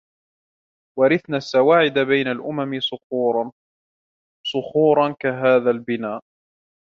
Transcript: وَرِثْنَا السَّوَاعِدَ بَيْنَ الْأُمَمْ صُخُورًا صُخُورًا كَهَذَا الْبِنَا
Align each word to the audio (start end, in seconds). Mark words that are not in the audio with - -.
وَرِثْنَا 0.99 1.37
السَّوَاعِدَ 1.37 1.99
بَيْنَ 1.99 2.27
الْأُمَمْ 2.27 2.79
صُخُورًا 2.79 3.51
صُخُورًا 4.45 5.15
كَهَذَا 5.19 5.71
الْبِنَا 5.71 6.21